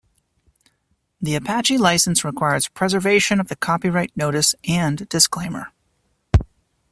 [1.21, 5.73] The Apache License requires preservation of the copyright notice and disclaimer.